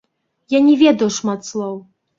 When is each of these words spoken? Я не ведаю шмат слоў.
Я 0.55 0.61
не 0.71 0.75
ведаю 0.83 1.11
шмат 1.21 1.49
слоў. 1.53 1.83